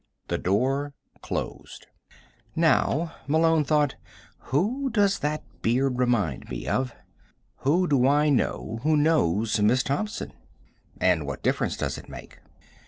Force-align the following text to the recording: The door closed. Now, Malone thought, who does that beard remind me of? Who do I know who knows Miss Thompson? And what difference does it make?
The 0.29 0.39
door 0.39 0.95
closed. 1.21 1.85
Now, 2.55 3.13
Malone 3.27 3.63
thought, 3.63 3.97
who 4.49 4.89
does 4.89 5.19
that 5.19 5.43
beard 5.61 5.99
remind 5.99 6.49
me 6.49 6.65
of? 6.67 6.95
Who 7.57 7.87
do 7.87 8.07
I 8.07 8.29
know 8.29 8.79
who 8.81 8.97
knows 8.97 9.59
Miss 9.61 9.83
Thompson? 9.83 10.33
And 10.99 11.27
what 11.27 11.43
difference 11.43 11.77
does 11.77 11.99
it 11.99 12.09
make? 12.09 12.39